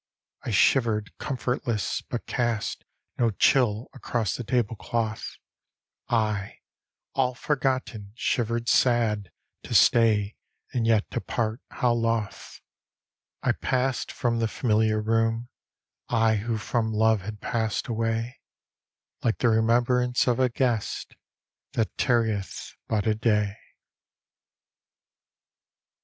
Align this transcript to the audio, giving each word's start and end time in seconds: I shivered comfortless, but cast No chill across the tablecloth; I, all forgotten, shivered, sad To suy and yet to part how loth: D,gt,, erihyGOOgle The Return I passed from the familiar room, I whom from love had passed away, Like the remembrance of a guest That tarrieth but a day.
I 0.41 0.49
shivered 0.49 1.15
comfortless, 1.19 2.01
but 2.01 2.25
cast 2.25 2.85
No 3.19 3.29
chill 3.29 3.87
across 3.93 4.33
the 4.35 4.43
tablecloth; 4.43 5.37
I, 6.09 6.57
all 7.13 7.35
forgotten, 7.35 8.11
shivered, 8.15 8.67
sad 8.67 9.29
To 9.61 9.75
suy 9.75 10.33
and 10.73 10.87
yet 10.87 11.07
to 11.11 11.21
part 11.21 11.61
how 11.69 11.93
loth: 11.93 12.61
D,gt,, 12.63 12.63
erihyGOOgle 12.63 12.63
The 12.81 13.47
Return 13.51 13.63
I 13.63 13.67
passed 13.67 14.11
from 14.11 14.39
the 14.39 14.47
familiar 14.47 14.99
room, 14.99 15.49
I 16.09 16.35
whom 16.37 16.57
from 16.57 16.91
love 16.91 17.21
had 17.21 17.39
passed 17.39 17.87
away, 17.87 18.39
Like 19.21 19.37
the 19.37 19.49
remembrance 19.49 20.25
of 20.25 20.39
a 20.39 20.49
guest 20.49 21.13
That 21.73 21.95
tarrieth 21.99 22.73
but 22.87 23.05
a 23.05 23.13
day. 23.13 23.55